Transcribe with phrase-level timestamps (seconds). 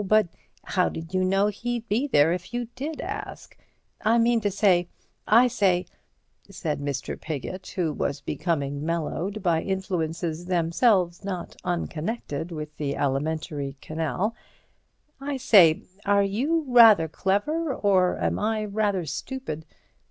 [0.07, 0.29] But
[0.63, 3.55] how did you know he'd be there if you did ask?
[4.03, 5.85] I mean to say—I say,"
[6.49, 7.21] said Mr.
[7.21, 15.83] Piggott, who was becoming mellowed by influences themselves not unconnected with the alimentary canal—"I say,
[16.03, 19.67] are you rather clever, or am I rather stupid?"